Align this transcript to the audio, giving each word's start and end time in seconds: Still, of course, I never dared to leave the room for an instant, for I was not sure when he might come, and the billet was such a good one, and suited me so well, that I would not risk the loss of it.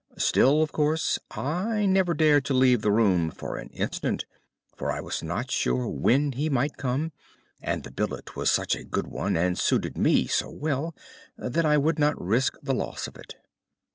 Still, 0.17 0.63
of 0.63 0.71
course, 0.71 1.19
I 1.29 1.85
never 1.85 2.15
dared 2.15 2.43
to 2.45 2.55
leave 2.55 2.81
the 2.81 2.89
room 2.91 3.29
for 3.29 3.57
an 3.57 3.69
instant, 3.69 4.25
for 4.75 4.91
I 4.91 4.99
was 4.99 5.21
not 5.21 5.51
sure 5.51 5.87
when 5.87 6.31
he 6.31 6.49
might 6.49 6.75
come, 6.75 7.11
and 7.61 7.83
the 7.83 7.91
billet 7.91 8.35
was 8.35 8.49
such 8.49 8.75
a 8.75 8.83
good 8.83 9.05
one, 9.05 9.37
and 9.37 9.59
suited 9.59 9.99
me 9.99 10.25
so 10.25 10.49
well, 10.49 10.95
that 11.37 11.67
I 11.67 11.77
would 11.77 11.99
not 11.99 12.19
risk 12.19 12.55
the 12.63 12.73
loss 12.73 13.05
of 13.07 13.15
it. 13.15 13.35